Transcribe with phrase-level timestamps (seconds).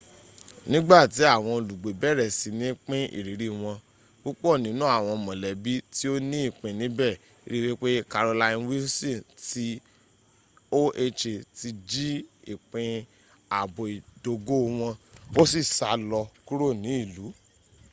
[0.69, 3.77] nigbati awon olugbe bere sini pin iriri won
[4.21, 7.09] pupo ninu awon molebi ti o ni ipin nibe
[7.49, 9.65] ri wipe carolyn wilson ti
[10.79, 11.05] oha
[11.57, 12.09] ti ji
[12.53, 12.91] ipin
[13.57, 14.93] aabo idogo won
[15.39, 17.25] o si sa lo kuro ni ilu